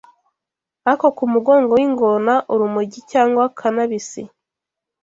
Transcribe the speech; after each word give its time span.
Ako 0.91 1.07
ku 1.17 1.23
mugongo 1.33 1.71
w’ingona: 1.77 2.33
urumogi 2.53 2.99
cyangwa 3.11 3.43
kanabisi 3.59 4.21